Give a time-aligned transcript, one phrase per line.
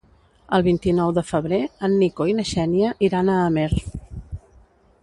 [0.57, 3.71] El vint-i-nou de febrer en Nico i na Xènia iran a Amer.